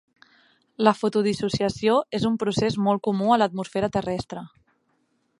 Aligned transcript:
La 0.85 0.93
fotodissociació 0.99 1.97
és 2.19 2.25
un 2.29 2.39
procés 2.43 2.77
molt 2.87 3.03
comú 3.09 3.35
a 3.35 3.37
l'atmosfera 3.41 3.91
terrestre. 3.99 4.43